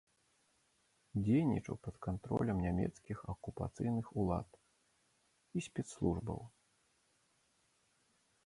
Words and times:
Дзейнічаў 1.25 1.75
пад 1.87 1.95
кантролем 2.05 2.57
нямецкіх 2.67 3.17
акупацыйных 3.33 4.07
улад 4.23 4.49
і 5.57 5.67
спецслужбаў. 5.67 6.39